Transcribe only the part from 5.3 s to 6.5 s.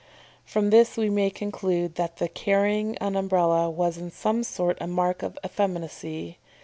effeminacy.